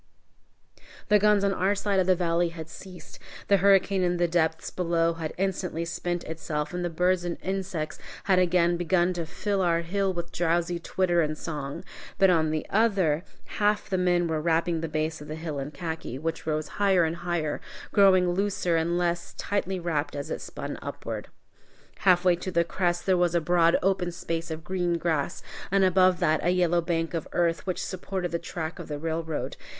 The 1.09 1.19
guns 1.19 1.43
on 1.43 1.53
our 1.53 1.75
side 1.75 1.99
of 1.99 2.07
the 2.07 2.15
valley 2.15 2.49
had 2.49 2.69
ceased, 2.71 3.19
the 3.49 3.57
hurricane 3.57 4.01
in 4.01 4.17
the 4.17 4.27
depths 4.27 4.71
below 4.71 5.13
had 5.13 5.31
instantly 5.37 5.85
spent 5.85 6.23
itself, 6.23 6.73
and 6.73 6.83
the 6.83 6.89
birds 6.89 7.23
and 7.23 7.37
insects 7.43 7.99
had 8.23 8.39
again 8.39 8.77
begun 8.77 9.13
to 9.13 9.27
fill 9.27 9.61
our 9.61 9.81
hill 9.81 10.11
with 10.11 10.31
drowsy 10.31 10.79
twitter 10.79 11.21
and 11.21 11.37
song. 11.37 11.83
But 12.17 12.31
on 12.31 12.49
the 12.49 12.65
other, 12.71 13.23
half 13.45 13.91
the 13.91 13.97
men 13.99 14.25
were 14.27 14.41
wrapping 14.41 14.81
the 14.81 14.87
base 14.89 15.21
of 15.21 15.27
the 15.27 15.35
hill 15.35 15.59
in 15.59 15.69
khaki, 15.69 16.17
which 16.17 16.47
rose 16.47 16.67
higher 16.81 17.03
and 17.03 17.17
higher, 17.17 17.61
growing 17.91 18.31
looser 18.31 18.75
and 18.77 18.97
less 18.97 19.35
tightly 19.35 19.79
wrapt 19.79 20.15
as 20.15 20.31
it 20.31 20.41
spun 20.41 20.79
upward. 20.81 21.27
Halfway 21.99 22.35
to 22.37 22.49
the 22.49 22.63
crest 22.63 23.05
there 23.05 23.17
was 23.17 23.35
a 23.35 23.39
broad 23.39 23.77
open 23.83 24.11
space 24.11 24.49
of 24.49 24.63
green 24.63 24.97
grass, 24.97 25.43
and 25.69 25.83
above 25.83 26.19
that 26.21 26.43
a 26.43 26.49
yellow 26.49 26.81
bank 26.81 27.13
of 27.13 27.27
earth, 27.33 27.67
which 27.67 27.85
supported 27.85 28.31
the 28.31 28.39
track 28.39 28.79
of 28.79 28.87
the 28.87 28.97
railroad. 28.97 29.57